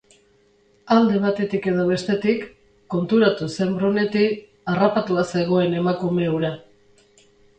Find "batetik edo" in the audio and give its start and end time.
1.25-1.83